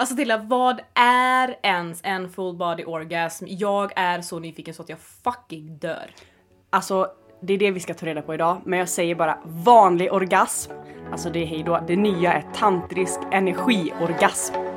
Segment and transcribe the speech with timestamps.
[0.00, 3.44] Alltså Tilla, vad är ens en full body orgasm?
[3.48, 6.10] Jag är så nyfiken så att jag fucking dör.
[6.70, 7.08] Alltså,
[7.42, 10.72] det är det vi ska ta reda på idag, men jag säger bara vanlig orgasm.
[11.12, 11.84] Alltså det är hejdå.
[11.86, 14.69] Det nya är tantrisk energiorgasm.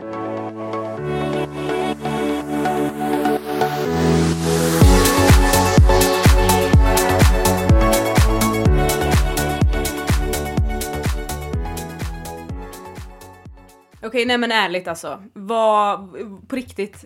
[14.13, 15.23] Okej, nej men ärligt alltså.
[15.33, 16.11] Vad,
[16.47, 17.05] på riktigt,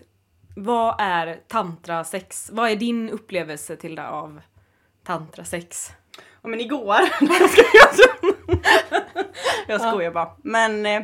[0.56, 2.50] vad är tantrasex?
[2.52, 4.40] Vad är din upplevelse till det av
[5.04, 5.92] tantrasex?
[6.42, 8.16] Ja men igår, jag skojar,
[9.68, 10.36] jag skojar bara.
[10.42, 11.02] Men eh,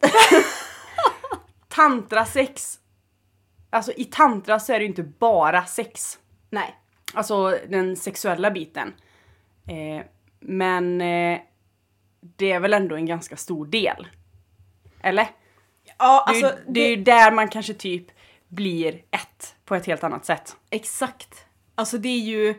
[1.68, 2.78] tantrasex,
[3.70, 6.18] alltså i tantra så är det ju inte bara sex.
[6.50, 6.76] Nej.
[7.14, 8.92] Alltså den sexuella biten.
[9.66, 10.06] Eh,
[10.40, 11.40] men eh,
[12.20, 14.06] det är väl ändå en ganska stor del.
[15.02, 15.28] Eller?
[15.98, 18.06] Ja, Det är, alltså ju, det är ju där man kanske typ
[18.48, 20.56] blir ett på ett helt annat sätt.
[20.70, 21.44] Exakt.
[21.74, 22.54] Alltså det är ju,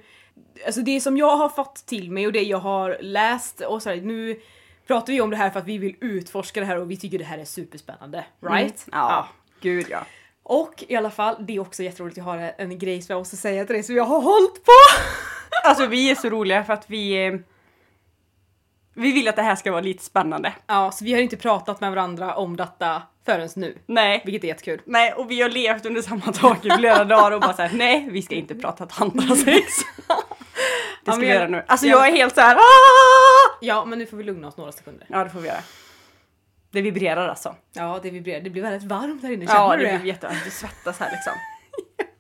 [0.65, 4.01] alltså det som jag har fått till mig och det jag har läst och sådär,
[4.01, 4.41] nu
[4.87, 7.17] pratar vi om det här för att vi vill utforska det här och vi tycker
[7.17, 8.25] det här är superspännande.
[8.41, 8.87] Right?
[8.91, 9.27] Ja,
[9.61, 10.05] gud ja.
[10.43, 13.37] Och i alla fall, det är också jätteroligt, jag har en grej som jag måste
[13.37, 14.71] säga till dig som jag har hållit på!
[15.63, 17.39] Alltså vi är så roliga för att vi...
[18.95, 20.53] eh, Vi vill att det här ska vara lite spännande.
[20.67, 23.77] Ja, så vi har inte pratat med varandra om detta förrän nu.
[23.85, 24.21] Nej.
[24.25, 24.81] Vilket är jättekul.
[24.85, 28.07] Nej, och vi har levt under samma tak i flera dagar och bara såhär, nej
[28.11, 29.65] vi ska inte prata tantrasex.
[31.05, 31.63] Det ska men vi jag- göra nu.
[31.67, 32.57] Alltså jag- jag är helt såhär!
[33.61, 35.05] Ja, men nu får vi lugna oss några sekunder.
[35.09, 35.59] Ja det får vi göra.
[36.71, 37.55] Det vibrerar alltså.
[37.73, 38.41] Ja, det vibrerar.
[38.41, 39.97] Det blir väldigt varmt här inne, känner Ja du det det?
[39.99, 41.33] blir jättevarmt, du svettas här liksom.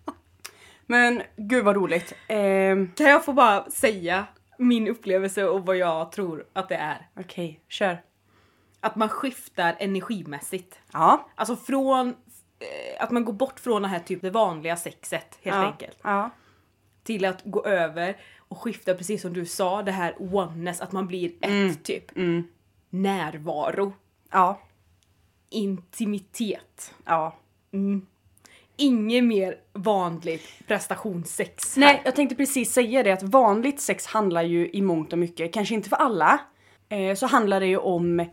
[0.85, 2.13] Men gud vad roligt.
[2.27, 4.25] Ehm, Kan jag få bara säga
[4.61, 7.07] min upplevelse och vad jag tror att det är?
[7.19, 8.01] Okej, kör.
[8.79, 10.79] Att man skiftar energimässigt.
[10.93, 11.29] Ja.
[11.35, 12.07] Alltså från
[12.59, 15.65] eh, att man går bort från det här typ det vanliga sexet helt ja.
[15.65, 15.97] enkelt.
[16.03, 16.29] Ja.
[17.03, 21.07] Till att gå över och skifta precis som du sa, det här oneness, att man
[21.07, 21.75] blir ett Mm.
[21.75, 22.11] typ.
[22.89, 23.93] Närvaro.
[24.31, 24.61] Ja.
[25.49, 26.93] Intimitet.
[27.05, 27.35] Ja.
[28.81, 31.75] Inget mer vanligt prestationssex.
[31.75, 31.81] här.
[31.81, 35.53] Nej, jag tänkte precis säga det att vanligt sex handlar ju i mångt och mycket,
[35.53, 36.39] kanske inte för alla,
[36.89, 38.25] eh, så handlar det ju om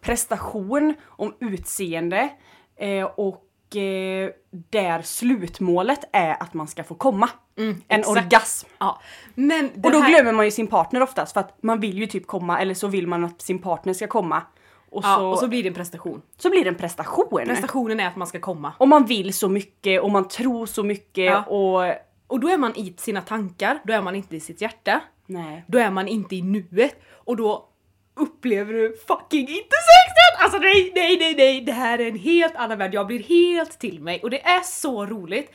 [0.00, 2.28] prestation, om utseende
[2.76, 7.28] eh, och eh, där slutmålet är att man ska få komma.
[7.88, 8.08] en exakt.
[8.18, 8.68] orgasm.
[8.78, 9.00] Ja.
[9.34, 10.08] Men Och då här...
[10.10, 12.88] glömmer man ju sin partner oftast för att man vill ju typ komma eller så
[12.88, 14.42] vill man att sin partner ska komma.
[14.90, 16.22] Och, Ja, så, och så blir det en prestation.
[16.38, 17.44] så blir det en prestation.
[17.44, 18.72] Prestationen är att man ska komma.
[18.78, 21.42] Och man vill så mycket och man tror så mycket Ja.
[21.42, 21.94] och...
[22.26, 25.00] Och då är man i sina tankar, då är man inte i sitt hjärta.
[25.26, 25.64] Nej.
[25.68, 27.68] Då är man inte i nuet och då
[28.20, 30.44] upplever du fucking inte sexet!
[30.44, 32.94] Alltså nej, nej, nej, nej, det här är en helt annan värld.
[32.94, 35.50] Jag blir helt till mig och det är så roligt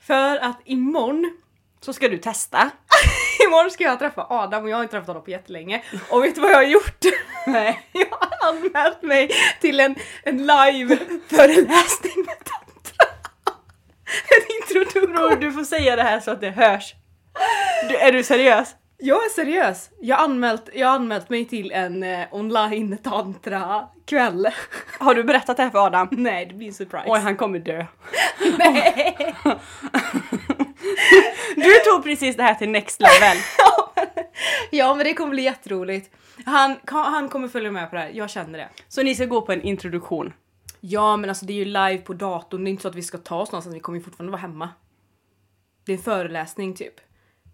[0.00, 1.36] för att imorgon
[1.80, 2.70] Så ska du testa.
[3.46, 5.82] Imorgon ska jag träffa Adam och jag har inte träffat honom på jättelänge.
[6.08, 7.04] Och vet du vad jag har gjort?
[7.46, 7.88] Nej.
[7.92, 13.06] Jag har anmält mig till en, en live föreläsning med tantra.
[14.28, 15.12] En introduktion.
[15.12, 16.94] Bror du får säga det här så att det hörs.
[17.88, 18.74] Du, är du seriös?
[18.98, 19.90] Jag är seriös.
[20.00, 24.48] Jag har anmält, jag har anmält mig till en eh, online tantra kväll.
[24.98, 26.08] Har du berättat det här för Adam?
[26.10, 27.04] Nej, det blir en surprise.
[27.06, 27.86] Oj han kommer dö.
[28.58, 29.34] Nej.
[31.56, 33.36] Du tog precis det här till next level.
[34.70, 36.10] ja men det kommer bli jätteroligt.
[36.44, 38.68] Han, han kommer följa med på det här, jag känner det.
[38.88, 40.32] Så ni ska gå på en introduktion.
[40.80, 43.02] Ja men alltså det är ju live på datorn, det är inte så att vi
[43.02, 44.68] ska ta oss någonstans, vi kommer ju fortfarande vara hemma.
[45.86, 46.94] Det är en föreläsning typ.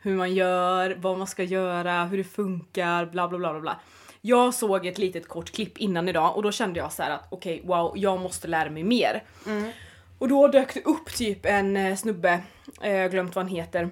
[0.02, 3.80] Hur man gör, vad man ska göra, hur det funkar, bla bla bla bla bla.
[4.20, 7.26] Jag såg ett litet kort klipp innan idag och då kände jag så här att
[7.30, 9.22] okej wow, jag måste lära mig mer.
[10.20, 12.40] Och då dök det upp typ en eh, snubbe,
[12.80, 13.90] eh, jag har glömt vad han heter,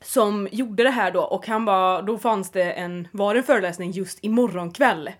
[0.00, 3.44] som gjorde det här då och han bara, då fanns det en, var det en
[3.44, 5.10] föreläsning just imorgon kväll.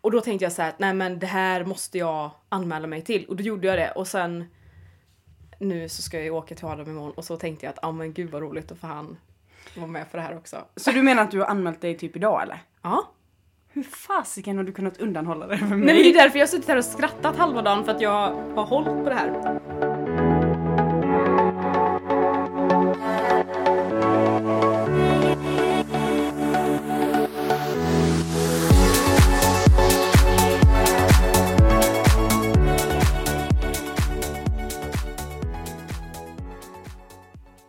[0.00, 3.02] Och då tänkte jag så här att nej men det här måste jag anmäla mig
[3.02, 4.44] till och då gjorde jag det och sen
[5.58, 7.92] nu så ska jag ju åka till Adam imorgon och så tänkte jag att ja
[7.92, 9.16] men gud vad roligt att få han
[9.76, 10.64] vara med för det här också.
[10.76, 12.62] Så du menar att du har anmält dig typ idag eller?
[12.82, 13.10] Ja.
[13.74, 15.78] Hur fasiken har du kunnat undanhålla det för mig?
[15.78, 18.00] Nej men det är därför jag har suttit här och skrattat halva dagen för att
[18.00, 19.60] jag har hållit på det här.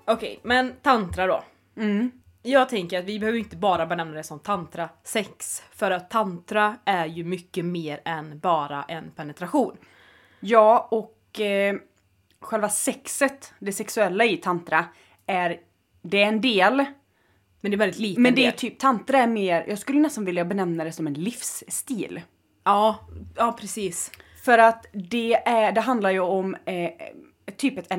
[0.06, 1.44] Okej, men tantra då.
[1.78, 2.12] Mm.
[2.48, 5.64] Jag tänker att vi behöver inte bara benämna det som tantra sex.
[5.72, 9.78] För att tantra är ju mycket mer än bara en penetration.
[10.40, 11.76] Ja, och eh,
[12.40, 14.86] själva sexet, det sexuella i tantra,
[15.26, 15.58] är,
[16.02, 16.86] det är en del.
[17.62, 18.60] Men det är väldigt liten Men det är del.
[18.60, 22.22] typ, tantra är mer, jag skulle nästan vilja benämna det som en livsstil.
[22.64, 24.12] Ja, ja precis.
[24.44, 26.92] För att det, är, det handlar ju om eh,
[27.58, 27.92] typ ett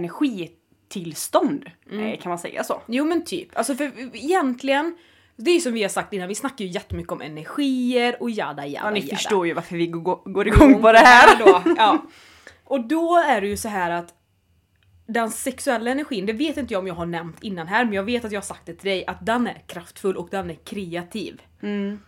[0.86, 2.82] energitillstånd, eh, kan man säga så?
[2.86, 3.48] Jo men typ.
[3.58, 4.96] Alltså för egentligen,
[5.36, 8.66] det är som vi har sagt innan, vi snackar ju jättemycket om energier och jada
[8.66, 9.16] jada Ja, ni jada.
[9.16, 11.38] förstår ju varför vi går, går igång på det här.
[11.38, 12.02] Då, ja.
[12.64, 14.14] Och då är det ju så här att
[15.06, 18.02] den sexuella energin, det vet inte jag om jag har nämnt innan här, men jag
[18.02, 20.54] vet att jag har sagt det till dig, att den är kraftfull och den är
[20.54, 21.42] kreativ.
[21.62, 22.00] Mm.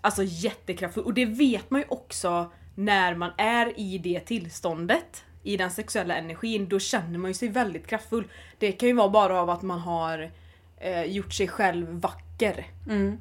[0.00, 1.04] Alltså jättekraftfull.
[1.04, 6.16] Och det vet man ju också när man är i det tillståndet, i den sexuella
[6.16, 8.28] energin, då känner man ju sig väldigt kraftfull.
[8.58, 10.30] Det kan ju vara bara av att man har
[10.76, 13.18] eh, gjort sig själv vacker Mm.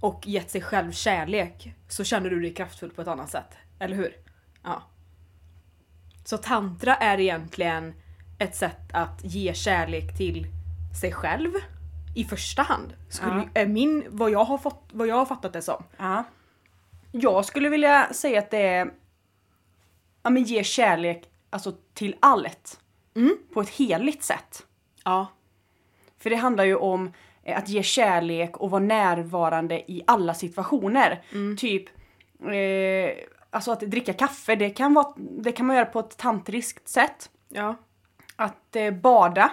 [0.00, 3.56] och gett sig själv kärlek så känner du dig kraftfull på ett annat sätt.
[3.78, 4.16] Eller hur?
[4.62, 4.82] Ja.
[6.24, 7.94] Så tantra är egentligen
[8.38, 10.46] ett sätt att ge kärlek till
[11.00, 11.50] sig själv
[12.14, 12.92] i första hand.
[13.08, 15.84] Skulle, är min, vad, jag har fått, vad jag har fattat det som.
[15.96, 16.24] Ja.
[17.12, 18.90] Jag skulle vilja säga att det är
[20.22, 22.80] ja, men ge kärlek alltså, till allt.
[23.16, 23.36] Mm.
[23.52, 24.66] På ett heligt sätt.
[25.04, 25.26] Ja.
[26.18, 27.12] För det handlar ju om
[27.42, 31.22] eh, att ge kärlek och vara närvarande i alla situationer.
[31.56, 31.88] Typ,
[32.40, 36.88] eh, alltså att dricka kaffe, det kan, vara, det kan man göra på ett tantriskt
[36.88, 37.30] sätt.
[37.48, 37.76] Ja.
[38.36, 39.52] Att eh, bada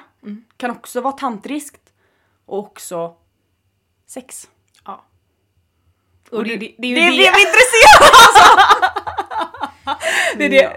[0.57, 1.93] kan också vara tantriskt.
[2.45, 3.15] Och också
[4.07, 4.49] sex.
[4.85, 5.05] ja.
[6.31, 8.80] Och det, det, det, det, är ju det, det vi är intresserade
[10.37, 10.73] det, är det,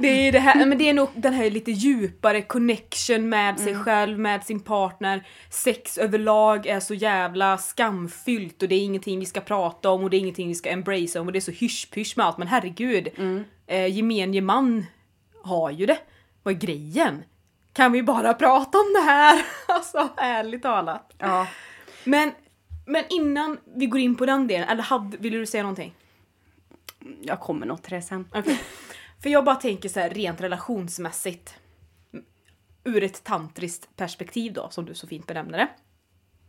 [0.00, 3.76] det är det här, men det är nog den här lite djupare connection med sig
[3.76, 5.26] själv, med sin partner.
[5.50, 10.10] Sex överlag är så jävla skamfyllt och det är ingenting vi ska prata om och
[10.10, 11.50] det är ingenting vi ska embrace om och det är så
[11.94, 13.08] hysch med allt men herregud.
[13.66, 14.86] Eh, gemene man
[15.42, 15.98] har ju det.
[16.42, 17.24] Vad är grejen?
[17.72, 19.44] Kan vi bara prata om det här?
[19.68, 21.14] alltså ärligt talat.
[21.18, 21.46] Ja.
[22.04, 22.32] Men,
[22.86, 25.94] men innan vi går in på den delen, eller hade, vill du säga någonting?
[27.22, 28.28] Jag kommer nog till det sen.
[28.34, 28.60] Okej.
[29.22, 31.54] För jag bara tänker så här rent relationsmässigt.
[32.84, 35.68] Ur ett tantriskt perspektiv då, som du så fint benämner det.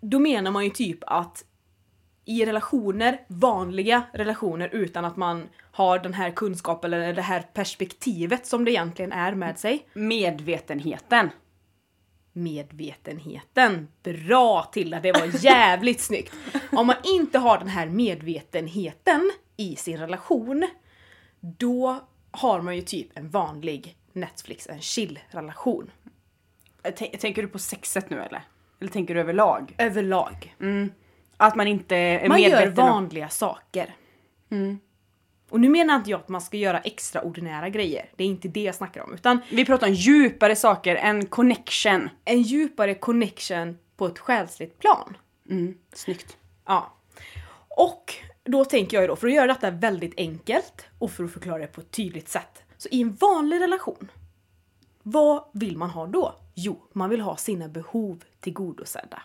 [0.02, 1.44] Då menar man ju typ att
[2.26, 8.46] i relationer, vanliga relationer utan att man har den här kunskapen eller det här perspektivet
[8.46, 9.88] som det egentligen är med sig.
[9.94, 11.30] Medvetenheten.
[12.34, 13.88] Medvetenheten.
[14.04, 16.34] Bra Tilda, det var jävligt snyggt.
[16.72, 20.68] Om man inte har den här medvetenheten i sin relation,
[21.40, 22.00] då
[22.32, 25.92] har man ju typ en vanlig Netflix en chill relation.
[27.00, 28.42] T- tänker du på sexet nu eller?
[28.80, 29.76] Eller tänker du överlag?
[29.78, 30.56] Överlag.
[31.38, 32.90] Att man inte är Man gör medveten om...
[32.90, 33.96] vanliga saker.
[35.50, 38.10] Och nu menar inte jag att man ska göra extraordinära grejer.
[38.16, 39.14] Det är inte det jag snackar om.
[39.14, 42.10] Utan Vi pratar om djupare saker, en connection.
[42.26, 45.18] en djupare connection på ett själsligt plan.
[45.50, 46.38] Mm, snyggt.
[46.66, 46.94] Ja.
[47.70, 48.14] Och
[48.48, 51.58] då tänker jag ju då, för att göra detta väldigt enkelt och för att förklara
[51.58, 52.64] det på ett tydligt sätt.
[52.78, 54.12] Så i en vanlig relation,
[55.04, 56.36] vad vill man ha då?
[56.56, 59.22] Jo, man vill ha sina behov tillgodosedda.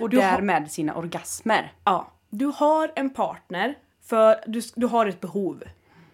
[0.00, 1.72] Och Du har- därmed sina orgasmer.
[1.84, 5.62] Ja, du har en partner för du, du har ett behov.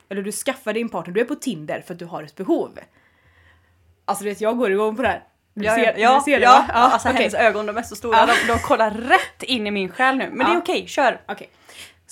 [0.08, 2.78] Eller du skaffar din partner, du är på Tinder för att du har ett behov.
[4.04, 5.24] Alltså du vet, jag går igång på det här.
[5.54, 6.64] Du ser, ja, du ser det ja.
[6.68, 6.74] va?
[6.74, 7.18] alltså okej.
[7.20, 8.26] hennes ögon de är så stora, Ja.
[8.46, 10.28] de, de kollar rätt in i min själ nu.
[10.30, 10.58] Men det är Ja.
[10.58, 11.20] okej, kör!
[11.28, 11.50] Okej.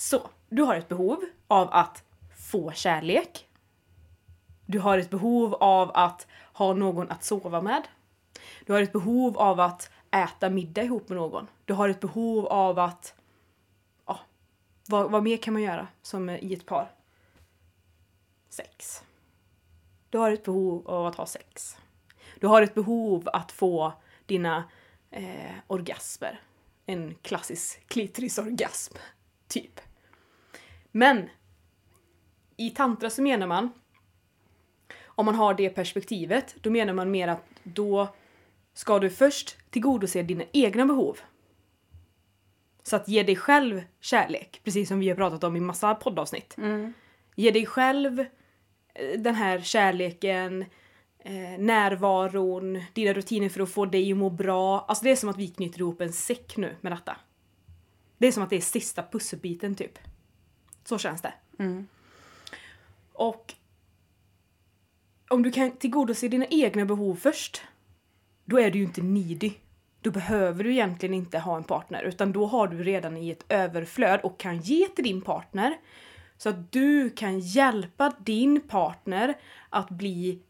[0.01, 2.03] Så, du har ett behov av att
[2.37, 3.49] få kärlek.
[4.65, 7.87] Du har ett behov av att ha någon att sova med.
[8.65, 11.47] Du har ett behov av att äta middag ihop med någon.
[11.65, 13.15] Du har ett behov av att...
[14.05, 14.19] Ja,
[14.87, 16.91] vad, vad mer kan man göra som i ett par?
[18.49, 19.03] Sex.
[20.09, 21.77] Du har ett behov av att ha sex.
[22.39, 23.93] Du har ett behov att få
[24.25, 24.63] dina
[25.11, 26.41] eh, orgasmer.
[26.85, 28.95] En klassisk klitorisorgasm,
[29.47, 29.81] typ.
[30.91, 31.29] Men
[32.57, 33.69] i tantra så menar man,
[35.05, 38.15] om man har det perspektivet, då menar man mer att då
[38.73, 41.19] ska du först tillgodose dina egna behov.
[42.83, 46.55] Så att ge dig själv kärlek, precis som vi har pratat om i massa poddavsnitt.
[47.35, 48.19] Ge dig själv
[48.93, 50.65] eh, den här kärleken,
[51.19, 54.85] eh, närvaron, dina rutiner för att få dig att må bra.
[54.87, 57.17] Alltså det är som att vi knyter ihop en säck nu med detta.
[58.17, 59.99] Det är som att det är sista pusselbiten typ.
[60.83, 61.33] Så känns det.
[63.13, 63.53] Och
[65.29, 67.61] om du kan tillgodose dina egna behov först,
[68.45, 69.53] då är du ju inte needy.
[70.01, 73.45] Då behöver du egentligen inte ha en partner, utan då har du redan i ett
[73.49, 75.77] överflöd och kan ge till din partner
[76.37, 79.37] Så att du kan hjälpa din partner
[79.69, 80.41] att bli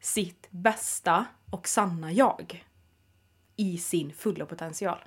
[0.00, 2.64] sitt bästa och sanna jag.
[3.56, 4.98] I sin fulla potential.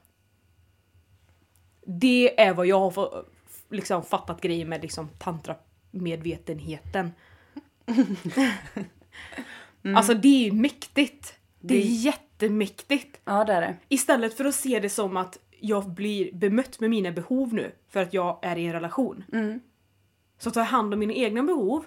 [1.86, 3.26] Det är vad jag har
[3.70, 7.12] liksom fattat grejer med liksom tantra-medvetenheten.
[9.96, 11.34] Alltså det är ju mäktigt.
[11.60, 13.22] Det är Det- jättemäktigt.
[13.26, 13.78] Ja, det är det.
[13.90, 18.02] Istället för att se det som att jag blir bemött med mina behov nu för
[18.02, 19.24] att jag är i en relation.
[19.34, 19.60] Mm.
[20.38, 21.86] Så tar jag hand om mina egna behov.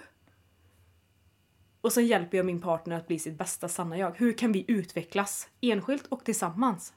[1.80, 4.14] Och sen hjälper jag min partner att bli sitt bästa sanna jag.
[4.18, 6.92] Hur kan vi utvecklas enskilt och tillsammans?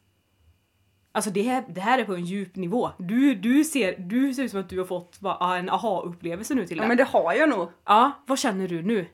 [1.13, 2.91] Alltså det här, det här är på en djup nivå.
[2.97, 6.67] Du, du, ser, du ser ut som att du har fått bara, en aha-upplevelse nu
[6.67, 7.69] till Ja, men det har jag nog.
[7.85, 9.05] Ja, vad känner du nu?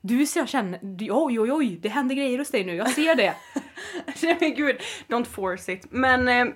[0.00, 3.14] Du ser, känner, du- oj oj oj, det händer grejer hos dig nu, jag ser
[3.14, 3.34] det.
[4.22, 4.76] Nej men gud,
[5.08, 5.86] don't force it.
[5.90, 6.28] Men...
[6.28, 6.44] Eh,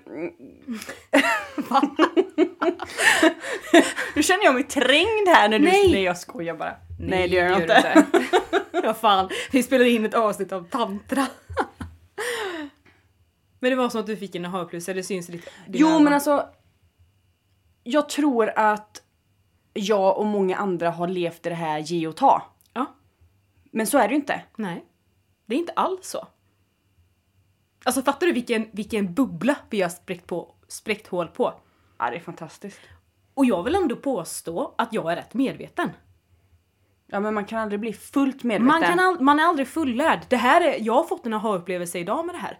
[4.14, 5.64] nu känner jag mig trängd här när du...
[5.64, 5.92] Nej.
[5.92, 6.74] Nej jag skojar bara.
[6.98, 8.04] Nej, det gör jag inte.
[8.72, 11.26] Vad fan, vi spelar in ett avsnitt av tantra.
[13.62, 15.50] Men det var som att du fick en aha-upplevelse, det syns i ditt...
[15.66, 16.04] Jo ögon.
[16.04, 16.48] men alltså.
[17.82, 19.02] Jag tror att
[19.72, 22.42] jag och många andra har levt i det här ge och ta.
[22.72, 22.86] Ja,
[23.70, 24.42] Men så är det ju inte.
[24.56, 24.84] nej.
[25.46, 26.26] Det är inte alls så.
[27.84, 31.54] Alltså fattar du vilken, vilken bubbla vi har spräckt, på, spräckt hål på?
[31.98, 32.80] Ja det är fantastiskt.
[33.34, 35.90] Och jag vill ändå påstå att jag är rätt medveten.
[37.06, 38.66] Ja men man kan aldrig bli fullt medveten.
[38.66, 40.20] Man, kan all, man är aldrig fullärd.
[40.28, 42.58] Det här är, jag har fått en aha-upplevelse idag med det här.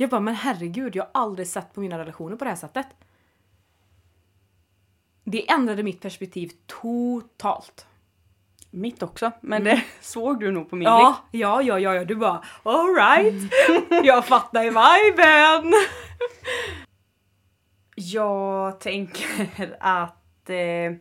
[0.00, 2.86] Jag bara, men herregud, jag har aldrig sett på mina relationer på det här sättet.
[5.24, 7.86] Det ändrade mitt perspektiv totalt.
[8.70, 9.32] Mitt också.
[9.40, 10.90] Men det såg du nog på min blick.
[10.90, 13.52] Ja, ja, ja, ja, ja, du bara alright.
[14.04, 15.74] jag fattar i viben.
[17.94, 20.92] Jag tänker att eh,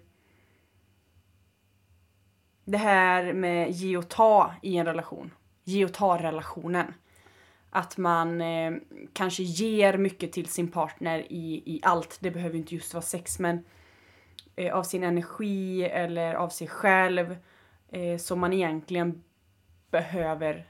[2.66, 5.32] det här med ge och ta i en relation.
[5.64, 6.94] Ge och ta-relationen.
[7.70, 8.74] Att man eh,
[9.14, 12.18] kanske ger mycket till sin partner i, i allt.
[12.22, 13.64] Det behöver inte just vara sex men
[14.56, 17.36] eh, av sin energi eller av sig själv.
[17.92, 19.24] Eh, som man egentligen
[19.92, 20.68] behöver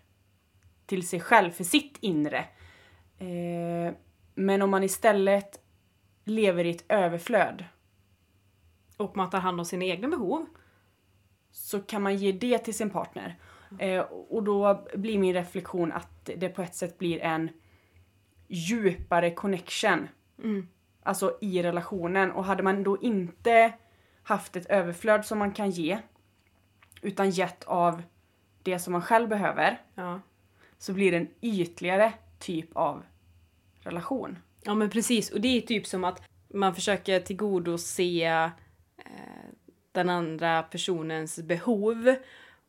[0.86, 2.38] till sig själv för sitt inre.
[3.18, 3.94] Eh,
[4.36, 5.60] men om man istället
[6.24, 7.66] lever i ett överflöd
[8.98, 10.46] Och man tar hand om sina egna behov.
[11.52, 13.40] så kan man ge det till sin partner.
[13.80, 17.50] Eh, och då blir min reflektion att det på ett sätt blir en
[18.48, 20.08] djupare connection.
[20.44, 20.68] Mm.
[21.04, 22.32] Alltså i relationen.
[22.32, 23.74] Och hade man då inte
[24.24, 26.00] haft ett överflöd som man kan ge
[27.02, 28.02] utan gett av
[28.64, 30.22] det som man själv behöver Ja.
[30.78, 33.04] så blir det en ytligare typ av
[33.80, 34.38] relation.
[34.64, 35.32] ja, men precis.
[35.32, 36.22] Och det är typ som att
[36.54, 38.50] man försöker tillgodose eh,
[39.92, 42.16] den andra personens behov.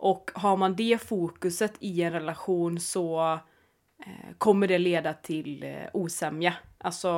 [0.03, 3.33] Och har man det fokuset i en relation så
[4.07, 6.55] eh, kommer det leda till eh, osämja.
[6.79, 7.11] Alltså,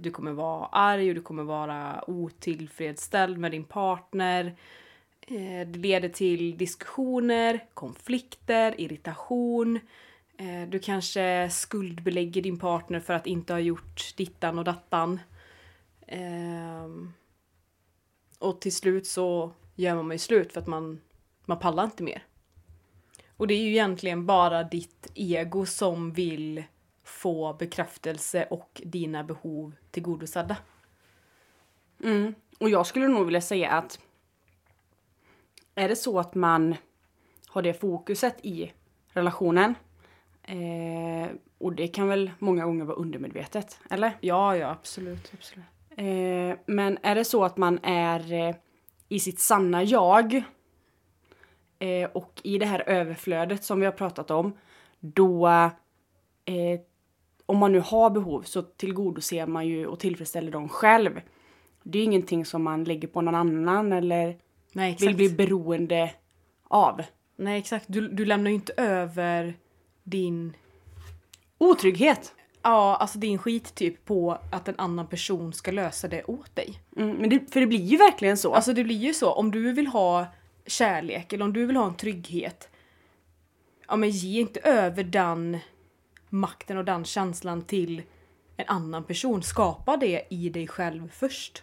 [0.00, 4.56] du kommer vara arg och du kommer vara otillfredsställd med din partner.
[5.20, 9.80] Eh, det leder till diskussioner, konflikter, irritation.
[10.68, 15.20] Du kanske skuldbelägger din partner för att inte ha gjort dittan och dattan.
[16.06, 17.12] Ehm,
[18.38, 21.00] och till slut så gör man ju slut för att man,
[21.48, 22.22] man pallar inte mer.
[23.36, 26.64] Och det är ju egentligen bara ditt ego som vill
[27.04, 30.56] få bekräftelse och dina behov tillgodosedda.
[32.04, 32.34] Mm.
[32.58, 34.00] Och jag skulle nog vilja säga att
[35.74, 36.76] är det så att man
[37.48, 38.72] har det fokuset i
[39.08, 39.74] relationen
[40.42, 41.28] eh,
[41.58, 44.12] och det kan väl många gånger vara undermedvetet, eller?
[44.20, 45.32] Ja, ja, absolut.
[45.34, 45.66] absolut.
[45.90, 48.54] Eh, men är det så att man är eh,
[49.08, 50.42] i sitt sanna jag
[51.78, 54.52] eh, och i det här överflödet som vi har pratat om,
[55.00, 55.48] då
[56.44, 56.80] eh,
[57.46, 61.20] om man nu har behov så tillgodoser man ju och tillfredsställer dem själv.
[61.82, 64.36] Det är ingenting som man lägger på någon annan eller
[64.72, 66.10] Nej, vill bli beroende
[66.68, 67.02] av.
[67.36, 67.84] Nej, exakt.
[67.88, 69.54] Du, du lämnar ju inte över
[70.04, 70.56] din
[71.58, 72.34] Otrygghet.
[72.62, 76.80] Ja, alltså din skit typ på att en annan person ska lösa det åt dig.
[76.96, 78.54] Mm, men det, för det blir ju verkligen så.
[78.54, 80.26] Alltså det blir ju så, om du vill ha
[80.68, 82.68] kärlek eller om du vill ha en trygghet.
[83.88, 85.58] Ja men ge inte över den
[86.28, 88.02] makten och den känslan till
[88.56, 89.42] en annan person.
[89.42, 91.62] Skapa det i dig själv först.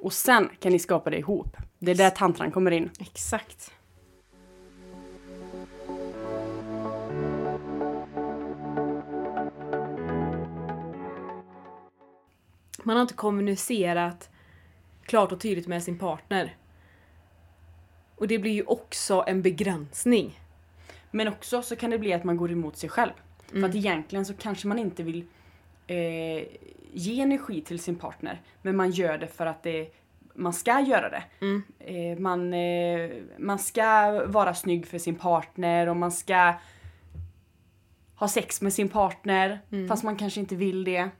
[0.00, 1.56] och sen kan ni skapa det ihop.
[1.78, 2.90] Det är där tantran kommer in.
[3.00, 3.72] Exakt.
[12.82, 14.30] Man har inte kommunicerat
[15.02, 16.57] klart och tydligt med sin partner
[18.18, 20.40] Och det blir ju också en begränsning.
[21.10, 23.12] Men också så kan det bli att man går emot sig själv.
[23.46, 25.24] För att egentligen så kanske man inte vill
[25.86, 26.42] eh,
[26.92, 28.40] ge energi till sin partner.
[28.62, 29.90] Men man gör det för att det,
[30.34, 31.22] man ska göra det.
[31.78, 36.54] Eh, man, eh, man ska vara snygg för sin partner och man ska
[38.14, 39.58] ha sex med sin partner
[39.88, 41.10] fast man kanske inte vill det.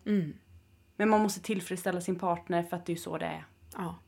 [0.97, 3.45] Men man måste tillfredsställa sin partner för att det är så det är.
[3.77, 3.99] Ja.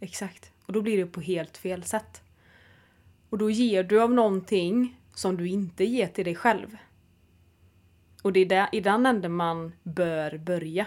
[0.00, 0.52] Exakt.
[0.66, 2.22] Och då blir det på helt fel sätt.
[3.30, 6.76] Och då ger du av någonting som du inte ger till dig själv.
[8.22, 10.86] Och det är där, i den änden man bör börja.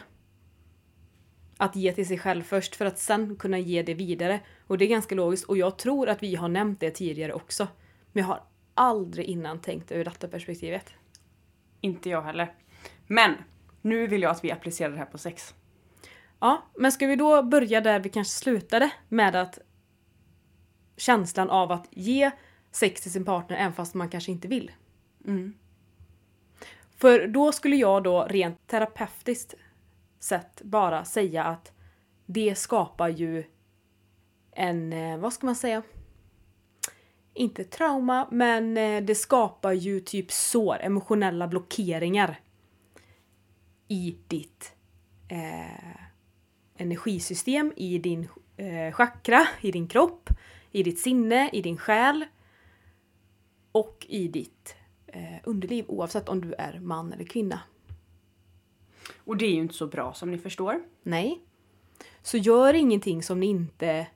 [1.58, 4.40] Att ge till sig själv först för att sen kunna ge det vidare.
[4.68, 7.68] Och det är ganska logiskt och jag tror att vi har nämnt det tidigare också.
[8.12, 8.44] Men jag har
[8.74, 10.94] aldrig innan tänkt ur detta perspektivet.
[11.82, 12.54] Inte jag heller.
[13.08, 13.36] Men
[13.82, 15.54] nu vill jag att vi applicerar det här på sex.
[16.40, 19.60] Ja, men ska vi då börja där vi kanske slutade med att
[21.00, 22.32] känslan av att ge
[22.72, 24.72] sex till sin partner även fast man kanske inte vill.
[25.25, 25.53] Mm.
[26.98, 29.53] För då skulle jag då rent terapeutiskt
[30.20, 31.72] sett bara säga att
[32.25, 33.44] det skapar ju
[34.51, 35.82] en, eh, vad ska man säga?
[37.34, 42.39] Inte trauma, men eh, det skapar ju typ sår, emotionella blockeringar
[43.88, 44.75] i ditt
[45.27, 45.96] eh,
[46.77, 50.29] energisystem, i din eh, chakra, i din kropp,
[50.72, 52.26] i ditt sinne, i din själ
[53.72, 54.76] och i ditt
[55.08, 57.60] eh, underliv oavsett om du är man eller kvinna.
[59.24, 60.84] Och det är ju inte så bra som ni förstår.
[61.04, 61.42] Nej.
[62.22, 64.08] Så gör ingenting som ni inte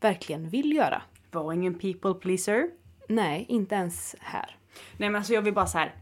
[0.00, 1.02] verkligen vill göra.
[1.30, 2.70] Var ingen people pleaser.
[3.08, 4.56] Nej, inte ens här.
[4.96, 5.94] Nej men alltså jag vill bara så här.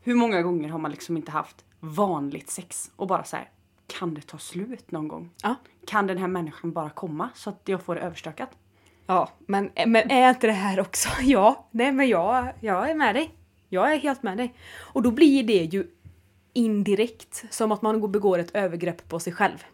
[0.00, 3.50] Hur många gånger har man liksom inte haft vanligt sex och bara så här.
[3.86, 5.30] Kan det ta slut någon gång?
[5.42, 5.54] Ja.
[5.86, 8.50] Kan den här människan bara komma så att jag får det överstökat?
[9.06, 11.08] Ja, men, men är inte det här också?
[11.22, 13.30] Ja, nej men jag, jag är med dig.
[13.68, 14.54] Jag är helt med dig.
[14.78, 15.86] Och då blir det ju
[16.52, 19.64] indirekt som att man går- begår ett övergrepp på sig själv.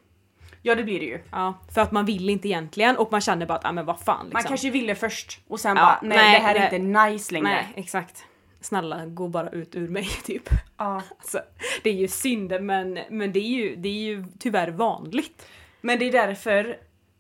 [0.63, 1.19] Ja det blir det ju.
[1.31, 4.01] Ja, för att man vill inte egentligen och man känner bara att, ah, men vad
[4.01, 4.31] fan liksom.
[4.33, 7.33] Man kanske ville först och sen Ja, bara nej, nej, det här är inte nice
[7.33, 7.49] längre.
[7.49, 8.25] Nej, exakt.
[8.61, 10.49] Snälla, gå bara ut ur mig typ.
[10.77, 11.03] Ja.
[11.19, 11.41] Alltså,
[11.83, 15.47] det är ju synd men, men det, är ju, det är ju tyvärr vanligt.
[15.81, 16.77] Men det är därför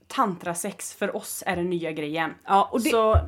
[0.09, 2.35] tantrasex för oss är den nya grejen.
[2.47, 3.21] Ja, och det, Så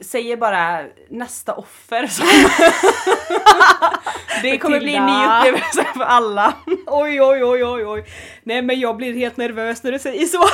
[0.00, 2.06] säger bara nästa offer.
[2.06, 2.22] Så
[4.42, 6.54] det kommer bli en ny upplevelse för alla.
[6.86, 8.04] Oj, oj, oj, oj, oj.
[8.42, 10.44] Nej, men jag blir helt nervös när du säger så.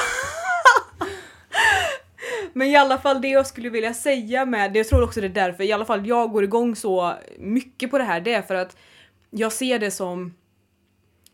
[2.53, 5.27] men i alla fall det jag skulle vilja säga med det, jag tror också det
[5.27, 8.43] är därför, i alla fall jag går igång så mycket på det här, det är
[8.43, 8.77] för att
[9.31, 10.35] jag ser det som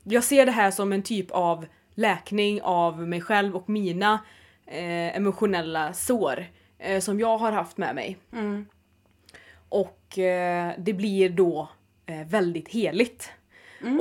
[0.09, 4.13] jag ser det här som en typ av läkning av mig själv och mina
[4.67, 6.47] eh, emotionella sår
[6.79, 8.17] eh, som jag har haft med mig.
[9.69, 11.69] Och eh, det blir då
[12.07, 13.31] eh, väldigt heligt.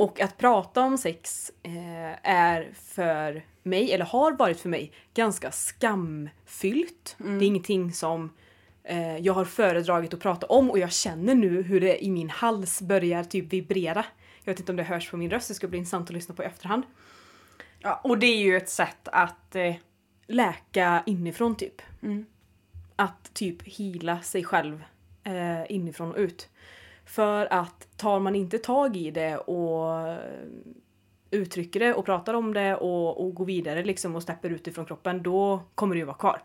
[0.00, 5.50] Och att prata om sex eh, är för mig, eller har varit för mig, ganska
[5.50, 7.16] skamfyllt.
[7.38, 8.30] Det är ingenting som
[8.84, 12.30] eh, jag har föredragit att prata om och jag känner nu hur det i min
[12.30, 14.04] hals börjar typ vibrera.
[14.44, 16.34] Jag vet inte om det hörs på min röst, det ska bli intressant att lyssna
[16.34, 16.82] på i efterhand.
[17.86, 19.74] Ja, och det är ju ett sätt att eh,
[20.26, 21.82] Läka inifrån typ.
[22.02, 22.26] Mm.
[22.96, 24.84] Att typ hila sig själv
[25.24, 26.48] eh, inifrån och ut.
[27.04, 30.16] För att tar man inte tag i det och
[31.30, 34.86] uttrycker det och pratar om det och, och går vidare liksom och släpper ut ifrån
[34.86, 36.42] kroppen, då kommer det ju vara kvar.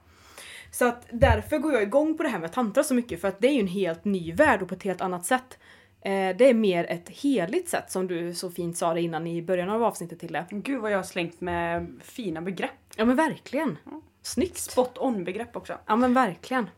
[0.71, 3.39] Så att därför går jag igång på det här med tantra så mycket för att
[3.39, 5.57] det är ju en helt ny värld och på ett helt annat sätt.
[6.01, 9.41] Eh, det är mer ett heligt sätt som du så fint sa det innan i
[9.41, 10.45] början av avsnittet till det.
[10.49, 12.71] gud vad jag har slängt med fina begrepp.
[12.95, 13.77] Ja men verkligen.
[14.21, 14.57] Snyggt.
[14.57, 15.77] Spot on begrepp också.
[15.85, 16.69] Ja men verkligen.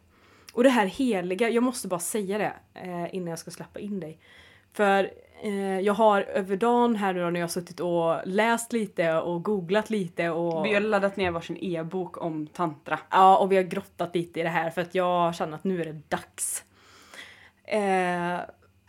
[0.53, 3.99] Och det här heliga, jag måste bara säga det eh, innan jag ska släppa in
[3.99, 4.19] dig.
[4.73, 5.12] För
[5.43, 9.13] eh, jag har över dagen här nu då när jag har suttit och läst lite
[9.13, 10.65] och googlat lite och...
[10.65, 12.99] Vi har laddat ner varsin e-bok om tantra.
[13.09, 15.81] Ja, och vi har grottat lite i det här för att jag känner att nu
[15.81, 16.63] är det dags.
[17.63, 18.39] Eh,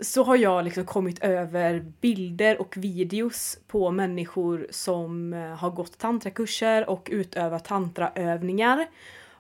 [0.01, 5.99] så har jag liksom kommit över bilder och videos på människor som eh, har gått
[5.99, 8.87] tantrakurser och utövat tantraövningar.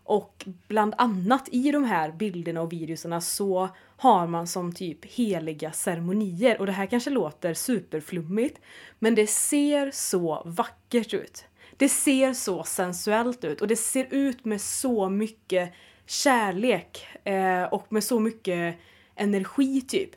[0.06, 5.72] Och bland annat i de här bilderna och videorna så har man som typ heliga
[5.72, 8.60] ceremonier och det här kanske låter superflummigt
[8.98, 11.44] men det ser så vackert ut.
[11.76, 15.72] Det ser så sensuellt ut och det ser ut med så mycket
[16.06, 18.76] kärlek eh, och med så mycket
[19.14, 20.10] energi typ.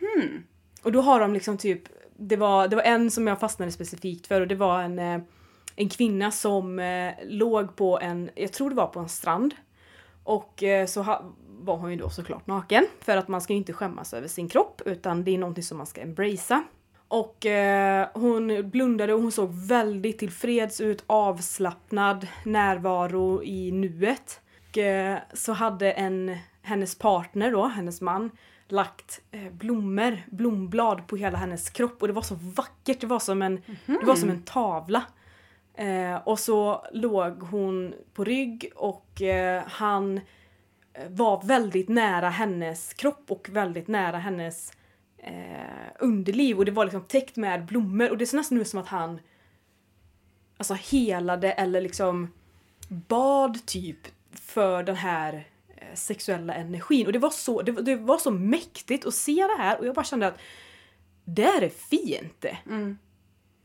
[0.00, 0.42] Hmm.
[0.82, 1.82] Och då har de liksom typ,
[2.16, 5.20] det var, det var en som jag fastnade specifikt för och det var en, eh,
[5.76, 9.54] en kvinna som eh, låg på en, jag tror det var på en strand.
[10.24, 12.86] Och eh, så ha, var hon ju då såklart naken.
[13.00, 15.78] För att man ska ju inte skämmas över sin kropp utan det är någonting som
[15.78, 16.64] man ska embracea.
[17.08, 24.40] Och eh, hon blundade och hon såg väldigt tillfreds ut, avslappnad, närvaro i nuet.
[24.70, 28.30] Och eh, så hade en, hennes partner då, hennes man,
[28.68, 32.02] lagt eh, blommor, blomblad på hela hennes kropp.
[32.02, 35.02] Och det var så vackert, det var som en, det var som en tavla.
[35.74, 40.20] Eh, och så låg hon på rygg och eh, han
[40.92, 44.72] eh, var väldigt nära hennes kropp och väldigt nära hennes
[45.18, 46.58] eh, underliv.
[46.58, 48.10] Och det var liksom täckt med blommor.
[48.10, 49.20] Och det ser nästan ut som att han
[50.56, 52.32] alltså helade eller liksom
[52.88, 53.98] bad typ
[54.32, 55.46] för den här
[55.94, 59.62] sexuella energin och det var så, det, var- det var så mäktigt att se det
[59.62, 60.38] här och jag bara kände att
[61.24, 62.44] det här är fint.
[62.66, 62.98] Mm.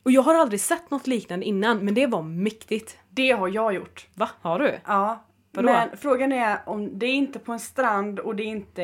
[0.04, 2.98] Och jag har aldrig sett något liknande innan men det var mäktigt.
[3.10, 4.08] Det har jag gjort.
[4.14, 4.30] Va?
[4.42, 4.80] Har du?
[4.86, 5.26] Ja.
[5.52, 5.70] Vadå?
[5.70, 8.84] Men frågan är om det är inte på en strand och det är inte...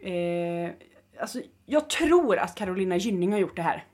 [0.00, 0.70] Eh,
[1.20, 3.84] alltså, jag tror att Carolina Gynning har gjort det här.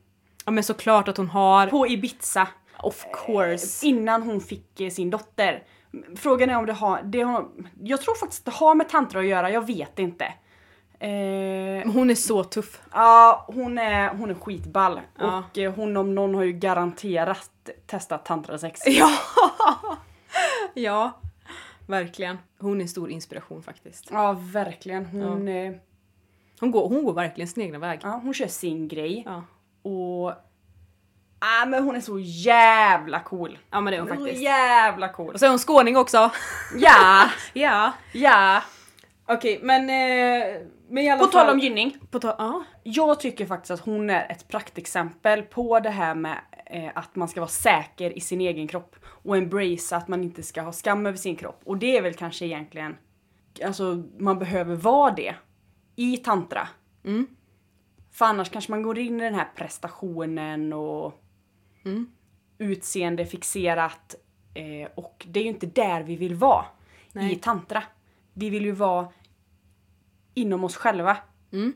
[0.45, 1.66] Ja men såklart att hon har.
[1.66, 2.49] På Ibiza.
[2.83, 3.87] Of course.
[3.87, 5.62] Innan hon fick eh, sin dotter.
[6.16, 7.48] Frågan är om det har, det har...
[7.83, 10.24] Jag tror faktiskt det har med tantra att göra, jag vet inte.
[10.98, 12.81] Eh, Hon är så tuff.
[12.92, 15.00] Ja, hon är, hon är skitball.
[15.18, 15.38] Ja.
[15.50, 17.50] Och eh, hon om någon har ju garanterat
[17.87, 18.81] testat tantrasex.
[18.87, 19.11] Ja!
[20.74, 21.12] ja,
[21.87, 22.38] verkligen.
[22.59, 24.09] Hon är stor inspiration faktiskt.
[24.12, 25.07] Ja, verkligen.
[25.07, 25.72] Hon, eh,
[26.61, 28.00] Hon går, hon går verkligen sin egna väg.
[28.02, 29.22] ja, hon kör sin grej.
[29.26, 29.42] Ja,
[29.90, 30.33] Och...
[31.44, 33.59] Ah, men hon är så jävla cool.
[33.70, 34.42] ja men det är hon Hon är så faktiskt.
[34.42, 35.35] jävla cool.
[35.35, 36.31] Och så är hon skåning också.
[36.76, 37.92] Ja, ja.
[38.12, 38.62] ja.
[39.26, 39.81] Okej, men...
[39.90, 41.46] Eh, men i alla På fall...
[41.46, 41.96] tal om Gynning.
[42.11, 42.35] På tal...
[42.38, 42.64] Ja.
[42.83, 47.28] Jag tycker faktiskt att hon är ett praktexempel på det här med eh, att man
[47.28, 51.07] ska vara säker i sin egen kropp och embrace att man inte ska ha skam
[51.07, 51.61] över sin kropp.
[51.64, 52.96] Och det är väl kanske egentligen,
[53.64, 55.35] alltså man behöver vara det
[55.96, 56.68] i tantra.
[57.05, 57.26] Mm.
[58.12, 61.22] För annars kanske man går in i den här prestationen och
[61.85, 62.07] Mm.
[62.59, 64.14] utseende fixerat.
[64.55, 66.64] Eh, och det är ju inte där vi vill vara
[67.12, 67.33] Nej.
[67.33, 67.83] i tantra.
[68.35, 69.09] Vi vill ju vara
[70.35, 71.16] inom oss själva.
[71.53, 71.73] Mm.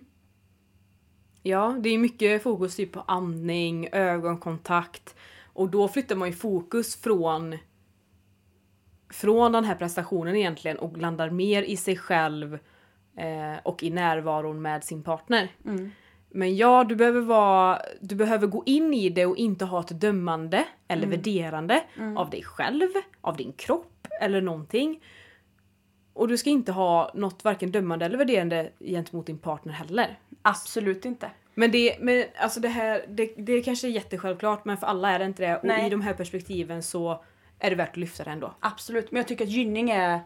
[1.42, 5.16] Ja, det är mycket fokus typ på andning, ögonkontakt.
[5.52, 7.58] Och då flyttar man ju fokus från
[9.10, 12.58] från den här prestationen egentligen och landar mer i sig själv
[13.16, 15.52] eh, och i närvaron med sin partner.
[16.30, 20.00] Men ja, du behöver, vara, du behöver gå in i det och inte ha ett
[20.00, 21.84] dömande eller värderande
[22.16, 22.88] av dig själv,
[23.20, 25.02] av din kropp eller någonting.
[26.12, 30.18] Och du ska inte ha något varken dömande eller värderande gentemot din partner heller.
[30.42, 31.30] Absolut inte.
[31.54, 35.18] Men det, men alltså det här, det, det kanske är jättesjälvklart men för alla är
[35.18, 35.56] det inte det.
[35.56, 35.86] Och Nej.
[35.86, 37.24] i de här perspektiven så
[37.58, 38.54] är det värt att lyfta det ändå.
[38.60, 40.20] Absolut, men jag tycker att Gynning är...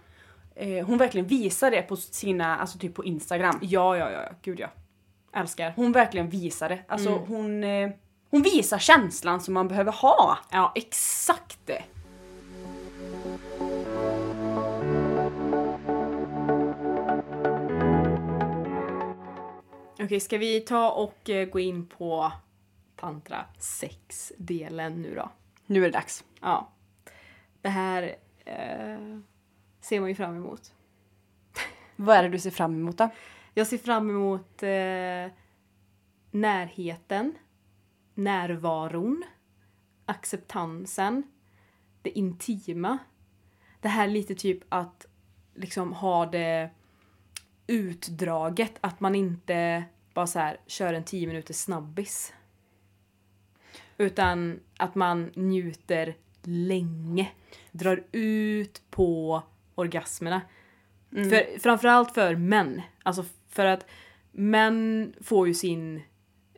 [0.55, 3.59] Eh, hon verkligen visar det på sina, alltså typ på Instagram.
[3.63, 4.69] Ja, ja, ja, gud ja.
[5.33, 5.73] Älskar.
[5.77, 6.79] Hon verkligen visar det.
[6.89, 7.91] Alltså hon, eh,
[8.31, 10.39] hon visar känslan som man behöver ha.
[10.51, 11.83] Ja, exakt det.
[20.03, 22.33] Okej, ska vi ta och eh, gå in på
[22.97, 25.31] tantra 6-delen nu då?
[25.67, 26.25] Nu är det dags.
[26.41, 26.71] Ja.
[27.63, 28.03] Det här
[28.45, 29.19] eh,
[29.81, 30.73] ser man ju fram emot.
[31.97, 33.09] Vad är det du ser fram emot då?
[33.55, 35.33] Jag ser fram emot eh,
[36.31, 37.35] närheten,
[38.15, 39.25] närvaron,
[40.07, 41.23] acceptansen,
[42.03, 42.99] det intima.
[43.81, 45.07] Det här lite typ att
[45.55, 46.71] liksom ha det
[47.67, 49.85] utdraget, att man inte
[50.15, 52.33] bara så här kör en 10 minuters snabbis.
[53.99, 57.31] Utan att man njuter länge.
[57.73, 59.43] Drar ut på
[59.75, 60.41] orgasmerna.
[61.11, 62.83] För, framförallt för män.
[63.03, 63.87] Alltså för att
[64.33, 66.03] män får ju sin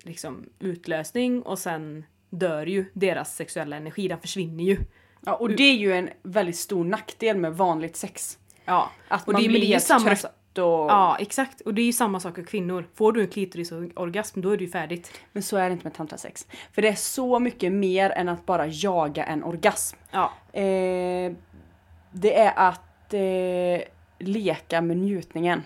[0.03, 4.79] liksom, utlösning och sen dör ju deras sexuella energi, den försvinner ju.
[5.21, 8.39] Ja, och det är ju en väldigt stor nackdel med vanligt sex.
[8.65, 10.65] Ja, Att och man det, blir ju samma trött och...
[10.65, 11.61] Ja, exakt.
[11.61, 12.89] Och det är ju samma sak för kvinnor.
[12.95, 15.21] Får du en klitorisorgasm, då är det ju färdigt.
[15.33, 16.47] Men så är det inte med tantrasex.
[16.73, 19.97] För det är så mycket mer än att bara jaga en orgasm.
[20.11, 20.33] Ja.
[20.53, 21.33] Eh,
[22.13, 25.63] det är att eh, leka med njutningen.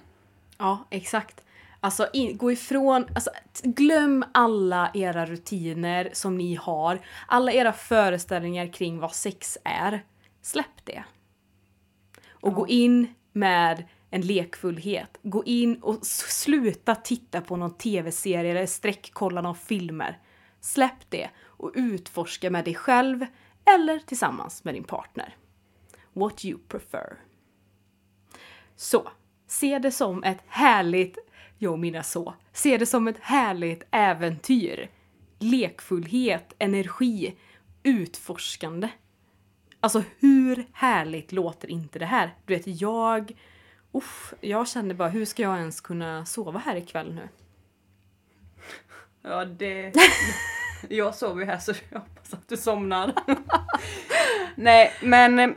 [0.58, 1.44] Ja, exakt.
[1.80, 3.30] Alltså in, gå ifrån, alltså,
[3.62, 7.00] glöm alla era rutiner som ni har.
[7.26, 10.04] Alla era föreställningar kring vad sex är.
[10.42, 11.04] Släpp det.
[12.30, 15.18] Och gå in med en lekfullhet.
[15.22, 20.18] Gå in och sluta titta på någon tv-serie eller sträckkolla någon filmer.
[20.60, 23.26] Släpp det och utforska med dig själv
[23.64, 25.36] eller tillsammans med din partner.
[26.12, 27.16] What you prefer.
[28.76, 29.08] Så,
[29.46, 31.18] se det som ett härligt,
[31.58, 34.90] jag menar så, se det som ett härligt äventyr.
[35.38, 37.34] Lekfullhet, energi,
[37.82, 38.88] utforskande.
[39.80, 42.34] Alltså hur härligt låter inte det här?
[42.44, 43.32] Du vet, jag...
[43.92, 47.28] Uff, jag känner bara, hur ska jag ens kunna sova här ikväll nu?
[49.22, 49.92] Ja, det...
[50.88, 53.12] jag sover ju här så jag hoppas att du somnar.
[54.54, 55.50] Nej, men eh,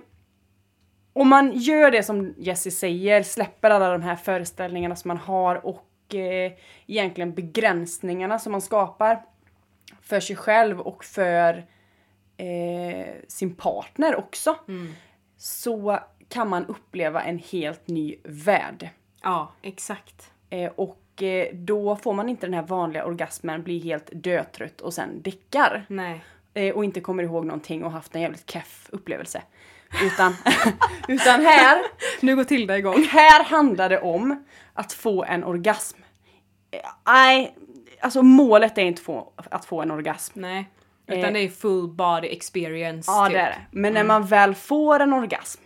[1.21, 5.65] om man gör det som Jessie säger, släpper alla de här föreställningarna som man har
[5.65, 6.51] och eh,
[6.87, 9.21] egentligen begränsningarna som man skapar
[10.01, 11.65] för sig själv och för
[12.37, 14.55] eh, sin partner också.
[15.37, 18.89] Så kan man uppleva en helt ny värld.
[19.23, 20.31] Ja, exakt.
[20.49, 24.93] Eh, och eh, då får man inte den här vanliga orgasmen, blir helt dötrött och
[24.93, 25.85] sen däckar.
[25.87, 26.23] Nej.
[26.53, 29.41] Eh, och inte kommer ihåg någonting och haft en jävligt keff upplevelse.
[30.03, 30.35] Utan,
[31.07, 31.81] utan här,
[32.21, 33.03] Nu går Tilda igång.
[33.03, 35.97] här handlar det om att få en orgasm.
[37.07, 37.55] Nej,
[38.01, 40.39] alltså målet är inte få, att få en orgasm.
[40.41, 40.69] Nej.
[41.07, 41.33] Utan Eh.
[41.33, 43.11] det är full body experience.
[43.11, 43.33] Ja typ.
[43.33, 43.57] det är det.
[43.71, 45.61] Men när man väl får en orgasm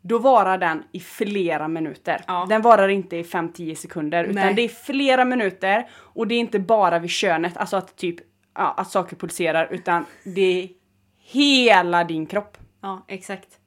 [0.00, 2.20] då varar den i flera minuter.
[2.26, 2.46] Ja.
[2.48, 4.54] Den varar inte i 5-10 sekunder utan Nej.
[4.54, 8.16] det är flera minuter och det är inte bara vid könet, alltså att typ
[8.54, 10.68] ja, att saker pulserar utan det är
[11.18, 12.56] hela din kropp.
[12.86, 13.60] Ja, exakt.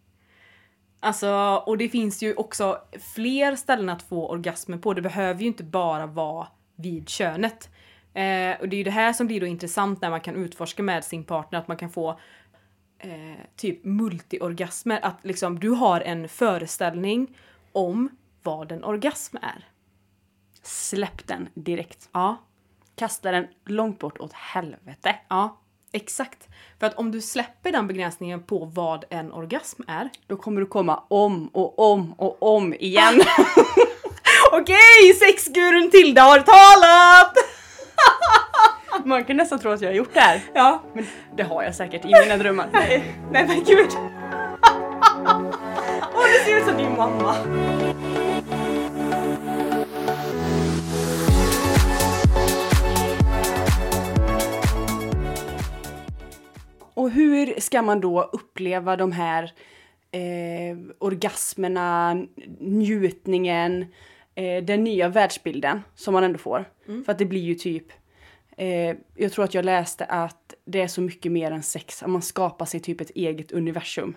[1.00, 2.82] Alltså, och det finns ju också
[3.16, 4.94] fler ställen att få orgasmer på.
[4.94, 7.70] Det behöver ju inte bara vara vid könet.
[8.14, 10.84] Eh, och det är ju det här som blir då intressant när man kan utforska
[10.84, 12.20] med sin partner, att man kan få
[12.98, 15.00] eh, typ multiorgasmer.
[15.06, 17.38] Att liksom du har en föreställning
[17.72, 18.10] om
[18.44, 19.68] vad en orgasm är.
[20.64, 22.10] Släpp den direkt.
[22.12, 22.38] Ja,
[22.96, 25.16] Kasta den långt bort åt helvete.
[25.30, 25.58] ja,
[25.92, 26.48] exakt.
[26.80, 30.68] För att om du släpper den begränsningen på vad en orgasm är Då kommer du
[30.68, 33.22] komma om och om och om igen.
[34.52, 37.34] Okej, sexgurun Tilda har talat!
[39.06, 40.42] Man kan nästan tro att jag har gjort det här.
[40.54, 40.84] Ja.
[40.94, 42.70] Men det har jag säkert i mina drömmar.
[42.74, 43.90] Nej, nej men gud.
[46.14, 47.36] Åh, det ser ut som din mamma!
[57.10, 59.44] Och hur ska man då uppleva de här
[60.12, 62.14] eh, orgasmerna,
[62.60, 63.86] njutningen,
[64.36, 66.66] eh, den nya världsbilden som man ändå får?
[67.06, 67.86] För att det blir ju typ
[68.58, 72.10] Eh, jag tror att jag läste att det är så mycket mer än sex, att
[72.10, 74.16] man skapar sig typ ett eget universum.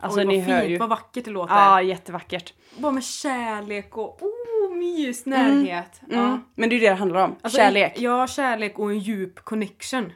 [0.00, 0.78] Alltså Oj, ni vad hör fint, ju.
[0.78, 1.54] vad vackert det låter.
[1.54, 2.54] Ja, jättevackert.
[2.78, 6.00] Bara med kärlek och oh, mys, närhet.
[6.10, 6.20] Mm.
[6.20, 6.40] Ja.
[6.54, 7.36] Men det är det det handlar om.
[7.42, 7.94] Alltså, Kärlek.
[7.96, 10.12] Ja, kärlek och en djup connection.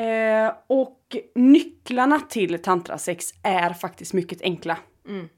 [0.00, 4.78] Eh, och nycklarna till tantrasex är faktiskt mycket enkla.
[5.08, 5.28] Mm.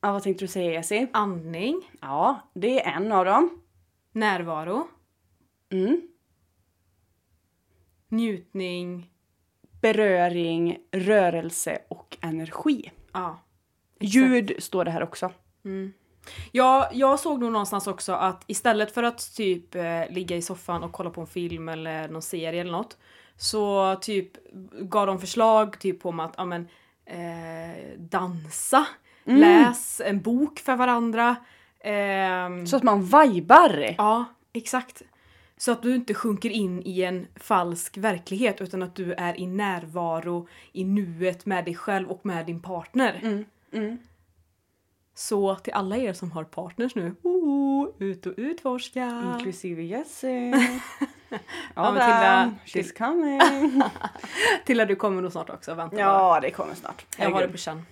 [0.00, 1.06] Ja, vad tänkte du säga Jessie?
[1.12, 3.62] Andning, Ja, det är en av dem.
[4.12, 4.88] närvaro,
[5.72, 6.00] Mm.
[8.08, 9.10] njutning.
[9.80, 12.90] Beröring, rörelse och energi.
[13.12, 13.38] Ja.
[14.00, 15.32] Ljud står det här också.
[16.52, 20.82] Ja, jag såg nog någonstans också att istället för att typ eh, ligga i soffan
[20.82, 22.96] och kolla på en film eller någon serie eller något
[23.36, 24.30] så typ
[24.80, 26.68] gav de förslag typ om att ja, men,
[27.06, 28.86] eh, dansa,
[29.40, 31.36] läs en bok för varandra.
[31.80, 33.94] ehm, Så att man vibar.
[33.98, 35.02] Ja, exakt.
[35.56, 39.46] Så att du inte sjunker in i en falsk verklighet utan att du är i
[39.46, 43.20] närvaro i nuet med dig själv och med din partner.
[43.22, 43.98] Mm, mm.
[45.16, 49.22] Så till alla er som har partners nu, oh, ut och utforska!
[49.34, 50.54] Inklusive Jessie.
[51.74, 53.82] Ja, men Tilda- she's coming.
[54.64, 56.00] Tilla du kommer nog snart också, vänta bara.
[56.02, 57.06] ja, det kommer snart.
[57.18, 57.82] Jag har det på känn.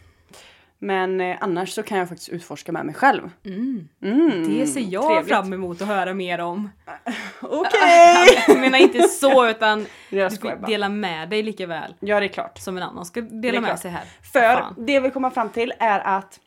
[0.78, 3.30] Men eh, annars så kan jag faktiskt utforska med mig själv.
[3.44, 3.88] Mm.
[4.02, 5.28] Mm, Det ser jag trevligt.
[5.28, 6.70] fram emot att höra mer om.
[7.40, 8.44] Okej!
[8.48, 10.56] Jag menar inte så utan Jag du bara.
[10.56, 12.58] dela med dig lika väl Ja, det är klart.
[12.58, 13.80] som en annan ska dela med klart.
[13.80, 14.04] sig här.
[14.32, 14.74] För Fan.
[14.78, 16.40] det vi kommer fram till är att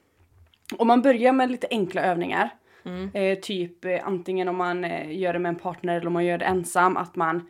[0.77, 2.49] om man börjar med lite enkla övningar,
[2.85, 3.09] Mm.
[3.13, 6.25] eh, typ eh, antingen om man eh, gör det med en partner eller om man
[6.25, 7.47] gör det ensam, att man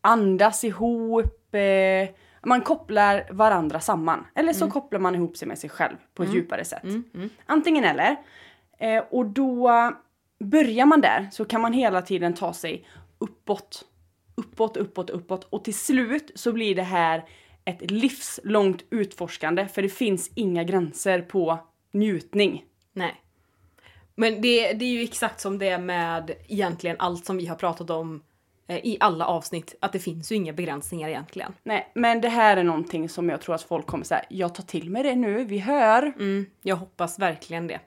[0.00, 2.08] andas ihop, eh,
[2.42, 4.26] man kopplar varandra samman.
[4.34, 6.82] Eller så kopplar man ihop sig med sig själv på ett djupare sätt.
[6.82, 7.30] Mm, mm.
[7.46, 8.16] Antingen eller.
[8.78, 9.70] Eh, och då
[10.40, 12.86] börjar man där så kan man hela tiden ta sig
[13.18, 13.84] uppåt.
[14.34, 15.44] Uppåt, uppåt, uppåt.
[15.44, 17.24] Och till slut så blir det här
[17.64, 21.58] ett livslångt utforskande för det finns inga gränser på
[21.90, 22.64] njutning.
[22.92, 23.22] Nej.
[24.14, 27.56] Men det, det är ju exakt som det är med egentligen allt som vi har
[27.56, 28.22] pratat om
[28.66, 31.52] eh, i alla avsnitt att det finns ju inga begränsningar egentligen.
[31.62, 34.24] Nej, men det här är någonting som jag tror att folk kommer säga.
[34.28, 36.02] Jag tar till mig det nu, vi hör.
[36.02, 37.80] Mm, jag hoppas verkligen det.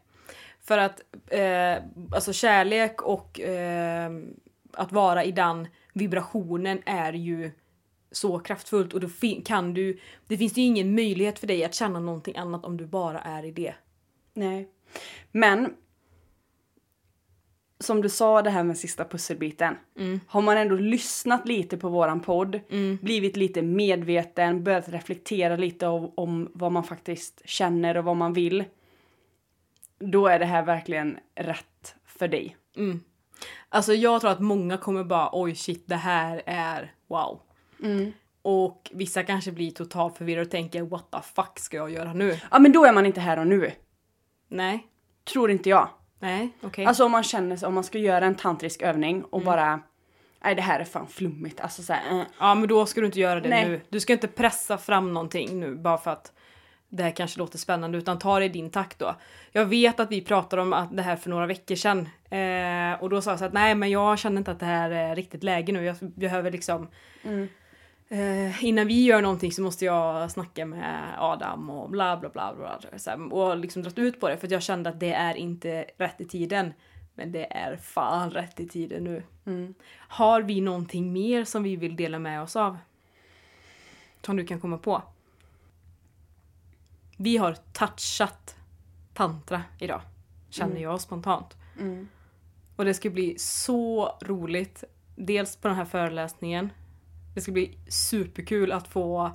[0.64, 1.84] För att eh,
[2.16, 4.12] alltså kärlek och eh,
[4.74, 7.52] att vara i den vibrationen är ju
[8.12, 9.10] så kraftfullt och då
[9.46, 12.86] kan du, det finns ju ingen möjlighet för dig att känna någonting annat om du
[12.86, 13.74] bara är i det.
[14.34, 14.68] Nej.
[15.32, 15.76] Men
[17.80, 19.76] som du sa det här med sista pusselbiten.
[20.28, 22.60] Har man ändå lyssnat lite på våran podd,
[23.02, 28.34] blivit lite medveten, börjat reflektera lite om, om vad man faktiskt känner och vad man
[28.34, 28.64] vill.
[30.00, 32.58] Då är det här verkligen rätt för dig.
[33.70, 37.40] Alltså jag tror att många kommer bara oj shit det här är wow.
[38.42, 42.40] Och vissa kanske blir totalt förvirrade och tänker what the fuck ska jag göra nu?
[42.52, 43.72] Ja men då är man inte här och nu.
[44.52, 44.88] Nej,
[45.34, 45.90] Tror inte jag.
[46.20, 46.86] nej, okej.
[46.86, 49.80] Alltså om man känner sig, om man ska göra en tantrisk övning och bara
[50.44, 51.62] Nej det här är fan flummigt.
[51.62, 52.26] Alltså såhär, eh.
[52.40, 53.70] Ja men då ska du inte göra det Nej.
[53.70, 53.82] nu.
[53.90, 56.32] Du ska inte pressa fram någonting nu bara för att
[56.90, 59.16] det här kanske låter spännande utan ta det i din takt då.
[59.52, 63.10] Jag vet att vi pratade om att det här för några veckor sedan eh, och
[63.10, 65.44] då sa jag så att nej men jag känner inte att det här är riktigt
[65.44, 65.86] läge nu.
[65.86, 66.88] Jag behöver liksom
[68.12, 72.54] eh, innan vi gör någonting så måste jag snacka med Adam och bla bla bla.
[72.56, 75.36] bla så här, och liksom dratt ut på det för jag kände att det är
[75.36, 76.74] inte rätt i tiden.
[77.16, 79.24] Men det är fan rätt i tiden nu.
[79.94, 82.78] Har vi någonting mer som vi vill dela med oss av?
[84.26, 85.02] Som du kan komma på?
[87.18, 88.56] Vi har touchat
[89.14, 90.02] tantra idag.
[90.50, 91.58] Känner jag spontant.
[92.76, 94.84] Och det ska bli så roligt.
[95.16, 96.70] Dels på den här föreläsningen.
[97.34, 99.32] Det ska bli superkul att få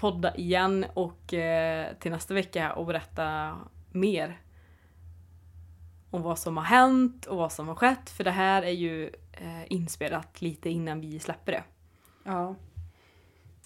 [0.00, 3.56] podda igen och eh, till nästa vecka och berätta
[3.92, 4.40] mer
[6.10, 8.10] om vad som har hänt och vad som har skett.
[8.10, 11.64] För det här är ju eh, inspelat lite innan vi släpper det.
[12.24, 12.54] Ja.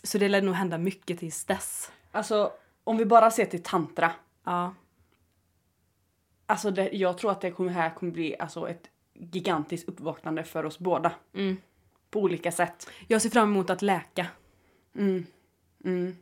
[0.03, 1.93] Så det lär nog hända mycket tills dess.
[2.11, 2.53] Alltså
[2.85, 4.13] om vi bara ser till tantra.
[4.45, 4.75] Ja.
[6.47, 10.65] Alltså det, jag tror att det kommer, här kommer bli alltså, ett gigantiskt uppvaknande för
[10.65, 11.13] oss båda.
[11.35, 11.57] Mm.
[12.11, 12.91] På olika sätt.
[13.09, 14.27] Jag ser fram emot att läka.
[14.97, 15.27] Mm.
[15.85, 16.17] Mm.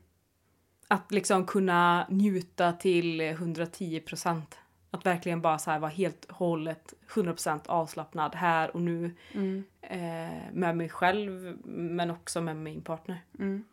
[0.89, 4.43] Att liksom kunna njuta till 110%.
[4.91, 9.15] Att verkligen bara så här vara helt och hållet 100% avslappnad här och nu.
[9.33, 9.65] Mm.
[9.81, 13.21] Eh, med mig själv men också med min partner.
[13.39, 13.65] Mm.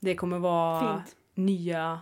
[0.00, 1.16] Det kommer vara Fint.
[1.34, 2.00] nya,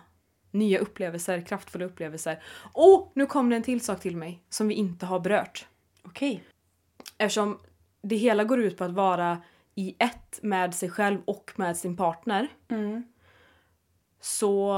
[0.51, 2.43] nya upplevelser, kraftfulla upplevelser.
[2.73, 5.67] Och nu kom det en till sak till mig som vi inte har berört.
[6.03, 6.45] Okej.
[7.19, 7.59] Eftersom
[8.03, 9.43] det hela går ut på att vara
[9.75, 12.49] i ett med sig själv och med sin partner.
[12.69, 13.03] Mm.
[14.21, 14.75] Så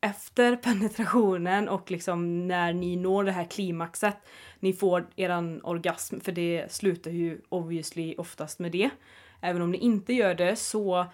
[0.00, 4.16] efter penetrationen och liksom när ni når det här klimaxet,
[4.60, 8.90] ni får eran orgasm, för det slutar ju obviously oftast med det.
[9.40, 11.06] Även om ni inte gör det så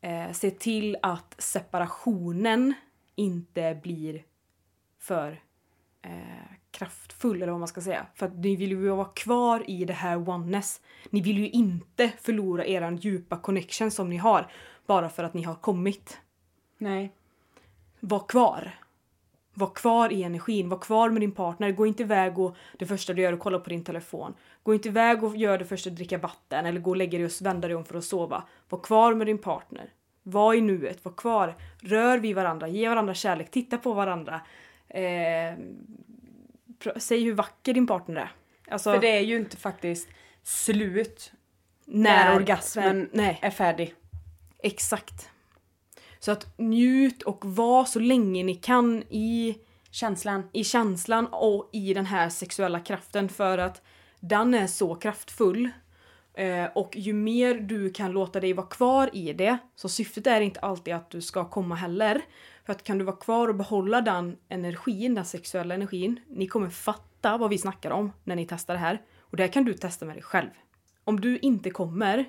[0.00, 2.74] eh, se till att separationen
[3.14, 4.24] inte blir
[4.98, 5.42] för
[6.02, 8.06] eh, kraftfull eller vad man ska säga.
[8.14, 10.80] För att ni vill ju vara kvar i det här oneness.
[11.10, 14.50] Ni vill ju inte förlora eran djupa connection som ni har
[14.86, 16.18] bara för att ni har kommit.
[16.78, 17.12] Nej.
[18.00, 18.74] Var kvar.
[19.54, 21.72] Var kvar i energin, var kvar med din partner.
[21.72, 24.34] Gå inte iväg och det första du gör är att kolla på din telefon.
[24.62, 27.26] Gå inte iväg och gör det första att dricka vatten eller gå och lägga dig
[27.26, 28.42] och vända dig om för att sova.
[28.68, 29.90] Var kvar med din partner.
[30.22, 31.54] Var i nuet, var kvar.
[31.80, 34.40] Rör vid varandra, ge varandra kärlek, titta på varandra.
[34.88, 35.54] Eh,
[36.96, 38.32] säg hur vacker din partner är.
[38.70, 40.08] Alltså, För det är ju inte faktiskt
[40.42, 41.32] slut
[41.84, 43.94] när, när orgasmen Nej, är färdig.
[44.62, 45.28] exakt.
[46.18, 49.58] Så att njut och var så länge ni kan i
[49.90, 50.48] Känslan.
[50.52, 53.82] i känslan och i den här sexuella kraften för att
[54.20, 55.70] den är så kraftfull.
[56.34, 60.40] Eh, och ju mer du kan låta dig vara kvar i det, så syftet är
[60.40, 62.22] inte alltid att du ska komma heller.
[62.66, 66.70] För att kan du vara kvar och behålla den energin, den sexuella energin, ni kommer
[66.70, 69.02] fatta vad vi snackar om när ni testar det här.
[69.20, 70.50] Och det här kan du testa med dig själv.
[71.04, 72.24] Om du inte kommer,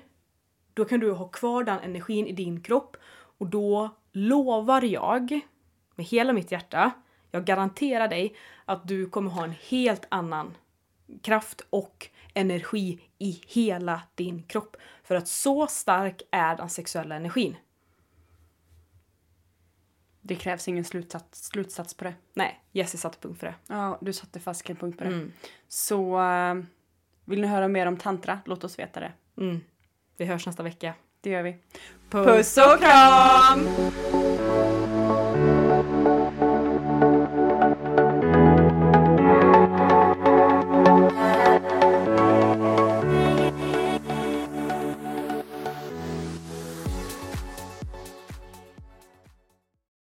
[0.74, 2.96] då kan du ha kvar den energin i din kropp
[3.38, 5.40] och då lovar jag
[5.94, 6.92] med hela mitt hjärta,
[7.30, 10.56] jag garanterar dig att du kommer ha en helt annan
[11.22, 14.76] kraft och energi i hela din kropp.
[15.02, 17.56] För att så stark är den sexuella energin.
[20.26, 22.14] Det krävs ingen slutsats, slutsats på det.
[22.34, 23.54] Nej, Jessie satte punkt för det.
[23.66, 25.10] Ja, du satte fast en punkt på det.
[25.10, 25.32] Mm.
[25.68, 26.54] Så eh,
[27.24, 28.38] vill ni höra mer om tantra?
[28.44, 29.12] Låt oss veta det.
[29.38, 29.60] Mm.
[30.16, 30.94] Vi hörs nästa vecka.
[31.20, 31.56] Det gör vi.
[32.10, 33.68] Puss och kram!